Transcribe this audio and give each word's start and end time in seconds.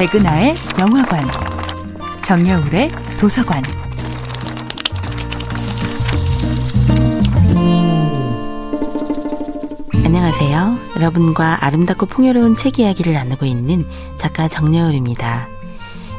백은하의 0.00 0.54
영화관, 0.80 1.22
정여울의 2.24 2.90
도서관. 3.20 3.62
안녕하세요. 10.02 10.78
여러분과 10.96 11.66
아름답고 11.66 12.06
풍요로운 12.06 12.54
책 12.54 12.78
이야기를 12.78 13.12
나누고 13.12 13.44
있는 13.44 13.84
작가 14.16 14.48
정여울입니다. 14.48 15.48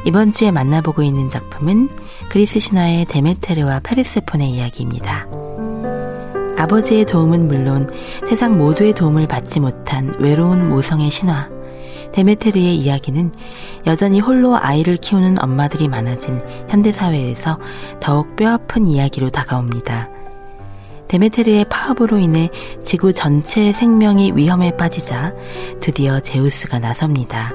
이번 0.06 0.30
주에 0.30 0.52
만나보고 0.52 1.02
있는 1.02 1.28
작품은 1.28 1.88
그리스 2.30 2.60
신화의 2.60 3.06
데메테르와 3.06 3.80
페르세폰의 3.80 4.48
이야기입니다. 4.48 5.26
아버지의 6.56 7.04
도움은 7.06 7.48
물론 7.48 7.88
세상 8.24 8.56
모두의 8.56 8.92
도움을 8.92 9.26
받지 9.26 9.58
못한 9.58 10.14
외로운 10.20 10.68
모성의 10.68 11.10
신화. 11.10 11.61
데메테르의 12.12 12.76
이야기는 12.76 13.32
여전히 13.86 14.20
홀로 14.20 14.56
아이를 14.56 14.96
키우는 14.96 15.42
엄마들이 15.42 15.88
많아진 15.88 16.40
현대사회에서 16.68 17.58
더욱 18.00 18.36
뼈아픈 18.36 18.86
이야기로 18.86 19.30
다가옵니다. 19.30 20.10
데메테르의 21.08 21.66
파업으로 21.68 22.18
인해 22.18 22.48
지구 22.82 23.12
전체의 23.12 23.72
생명이 23.72 24.32
위험에 24.34 24.76
빠지자 24.76 25.34
드디어 25.80 26.20
제우스가 26.20 26.78
나섭니다. 26.78 27.52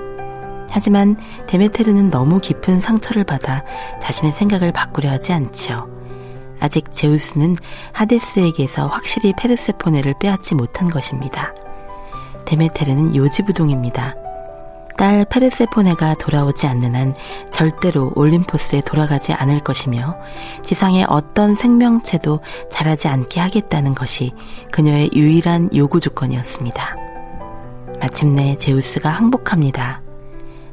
하지만 0.70 1.16
데메테르는 1.48 2.12
너무 2.12 2.40
깊은 2.40 2.82
상처를 2.82 3.24
받아 3.24 3.64
자신의 4.00 4.32
생각을 4.32 4.72
바꾸려 4.72 5.10
하지 5.10 5.34
않지요. 5.34 5.90
아직 6.60 6.94
제우스는 6.94 7.56
하데스에게서 7.94 8.88
확실히 8.88 9.34
페르세포네를 9.38 10.16
빼앗지 10.20 10.56
못한 10.56 10.90
것입니다. 10.90 11.54
데메테르는 12.46 13.16
요지부동입니다. 13.16 14.27
딸 14.98 15.26
페르세포네가 15.30 16.16
돌아오지 16.16 16.66
않는 16.66 16.96
한 16.96 17.14
절대로 17.52 18.12
올림포스에 18.16 18.82
돌아가지 18.82 19.32
않을 19.32 19.60
것이며 19.60 20.18
지상의 20.64 21.06
어떤 21.08 21.54
생명체도 21.54 22.40
자라지 22.72 23.08
않게 23.08 23.40
하겠다는 23.40 23.94
것이 23.94 24.34
그녀의 24.72 25.12
유일한 25.14 25.70
요구 25.76 26.00
조건이었습니다. 26.00 26.96
마침내 28.00 28.56
제우스가 28.58 29.10
항복합니다. 29.10 30.02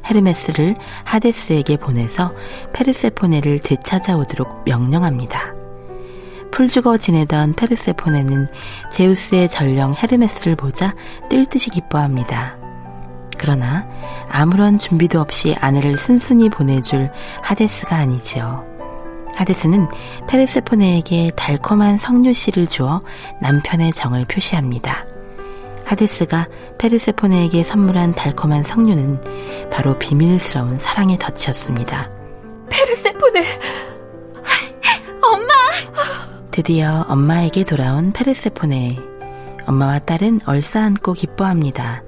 헤르메스를 0.07 0.75
하데스에게 1.05 1.77
보내서 1.77 2.33
페르세포네를 2.73 3.61
되찾아오도록 3.61 4.65
명령합니다. 4.65 5.53
풀죽어 6.51 6.97
지내던 6.97 7.55
페르세포네는 7.55 8.47
제우스의 8.91 9.49
전령 9.49 9.95
헤르메스를 9.95 10.57
보자 10.57 10.95
뜰 11.29 11.47
듯이 11.47 11.69
기뻐합니다. 11.69 12.64
그러나 13.45 13.87
아무런 14.31 14.79
준비도 14.79 15.21
없이 15.21 15.55
아내를 15.59 15.99
순순히 15.99 16.49
보내줄 16.49 17.11
하데스가 17.43 17.95
아니지요. 17.95 18.65
하데스는 19.35 19.87
페르세포네에게 20.27 21.33
달콤한 21.37 21.99
석류씨를 21.99 22.67
주어 22.67 23.03
남편의 23.43 23.93
정을 23.93 24.25
표시합니다. 24.25 25.05
하데스가 25.85 26.49
페르세포네에게 26.79 27.65
선물한 27.65 28.15
달콤한 28.15 28.65
석류는 28.65 29.21
바로 29.71 29.99
비밀스러운 29.99 30.79
사랑의 30.79 31.19
덫이었습니다. 31.19 32.11
페르세포네! 32.71 33.61
엄마! 35.21 35.53
드디어 36.51 37.05
엄마에게 37.11 37.65
돌아온 37.65 38.11
페르세포네. 38.13 38.97
엄마와 39.67 39.99
딸은 39.99 40.41
얼싸안고 40.47 41.13
기뻐합니다. 41.13 42.03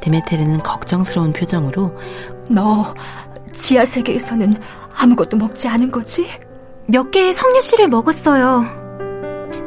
데메테르는 0.00 0.62
걱정스러운 0.62 1.32
표정으로 1.32 1.96
너 2.48 2.94
지하 3.52 3.84
세계에서는 3.84 4.56
아무것도 4.94 5.36
먹지 5.36 5.68
않은 5.68 5.90
거지? 5.90 6.26
몇 6.86 7.10
개의 7.10 7.32
석류씨를 7.32 7.88
먹었어요. 7.88 8.64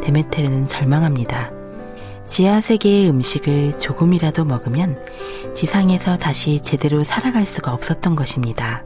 데메테르는 0.01 0.67
절망합니다. 0.67 1.51
지하 2.25 2.61
세계의 2.61 3.09
음식을 3.09 3.77
조금이라도 3.77 4.45
먹으면 4.45 4.99
지상에서 5.53 6.17
다시 6.17 6.59
제대로 6.61 7.03
살아갈 7.03 7.45
수가 7.45 7.73
없었던 7.73 8.15
것입니다. 8.15 8.83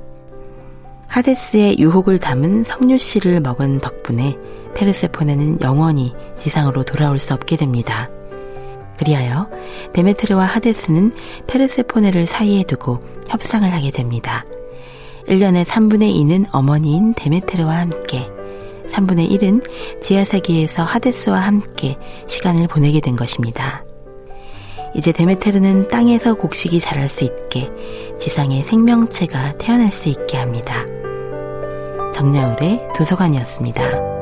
하데스의 1.08 1.80
유혹을 1.80 2.20
담은 2.20 2.64
석류씨를 2.64 3.40
먹은 3.42 3.80
덕분에 3.80 4.38
페르세포네는 4.76 5.62
영원히 5.62 6.14
지상으로 6.38 6.84
돌아올 6.84 7.18
수 7.18 7.34
없게 7.34 7.56
됩니다. 7.58 8.10
그리하여 8.98 9.50
데메트르와 9.94 10.46
하데스는 10.46 11.12
페르세포네를 11.48 12.26
사이에 12.28 12.64
두고 12.64 13.00
협상을 13.30 13.72
하게 13.72 13.92
됩니다. 13.92 14.46
1년의 15.28 15.66
3분의 15.66 16.16
2는 16.16 16.46
어머니인 16.52 17.14
데메트르와 17.16 17.78
함께 17.80 18.30
3분의 18.90 19.30
1은 19.32 20.02
지하세계에서 20.02 20.84
하데스와 20.84 21.40
함께 21.40 21.98
시간을 22.28 22.68
보내게 22.68 23.02
된 23.02 23.16
것입니다. 23.16 23.84
이제 24.96 25.12
데메테르는 25.12 25.90
땅에서 25.90 26.36
곡식이 26.36 26.80
자랄 26.80 27.10
수 27.10 27.26
있게 27.26 27.70
지상의 28.18 28.64
생명체가 28.64 29.58
태어날 29.58 29.92
수 29.92 30.10
있게 30.10 30.38
합니다. 30.38 30.86
정야울의 32.14 32.88
도서관이었습니다. 32.96 34.17